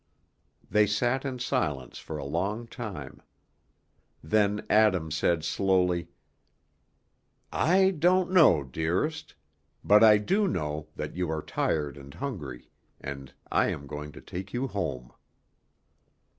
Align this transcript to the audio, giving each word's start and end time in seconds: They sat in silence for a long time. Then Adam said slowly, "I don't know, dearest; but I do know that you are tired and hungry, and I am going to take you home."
They 0.67 0.87
sat 0.87 1.25
in 1.25 1.37
silence 1.37 1.99
for 1.99 2.17
a 2.17 2.25
long 2.25 2.65
time. 2.65 3.21
Then 4.23 4.65
Adam 4.67 5.11
said 5.11 5.43
slowly, 5.43 6.07
"I 7.51 7.91
don't 7.91 8.31
know, 8.31 8.63
dearest; 8.63 9.35
but 9.83 10.03
I 10.03 10.17
do 10.17 10.47
know 10.47 10.87
that 10.95 11.15
you 11.15 11.29
are 11.29 11.43
tired 11.43 11.97
and 11.97 12.15
hungry, 12.15 12.67
and 12.99 13.31
I 13.51 13.67
am 13.67 13.85
going 13.85 14.11
to 14.13 14.21
take 14.21 14.53
you 14.53 14.65
home." 14.65 15.13